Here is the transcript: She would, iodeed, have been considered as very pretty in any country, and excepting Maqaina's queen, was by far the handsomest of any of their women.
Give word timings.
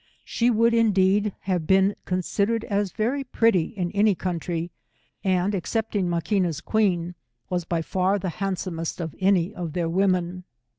She 0.23 0.49
would, 0.49 0.73
iodeed, 0.73 1.31
have 1.41 1.67
been 1.67 1.93
considered 2.05 2.63
as 2.63 2.91
very 2.91 3.23
pretty 3.23 3.65
in 3.65 3.91
any 3.91 4.15
country, 4.15 4.71
and 5.23 5.53
excepting 5.53 6.07
Maqaina's 6.09 6.59
queen, 6.59 7.13
was 7.51 7.65
by 7.65 7.83
far 7.83 8.17
the 8.17 8.29
handsomest 8.41 8.99
of 8.99 9.15
any 9.19 9.53
of 9.53 9.73
their 9.73 9.87
women. 9.89 10.43